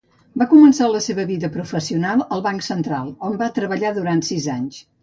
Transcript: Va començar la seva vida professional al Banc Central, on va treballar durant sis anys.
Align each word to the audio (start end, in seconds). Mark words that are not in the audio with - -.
Va 0.41 0.45
començar 0.53 0.87
la 0.93 1.01
seva 1.07 1.25
vida 1.33 1.51
professional 1.57 2.25
al 2.37 2.45
Banc 2.49 2.67
Central, 2.71 3.17
on 3.31 3.41
va 3.45 3.55
treballar 3.61 3.95
durant 4.01 4.27
sis 4.33 4.55
anys. 4.59 4.87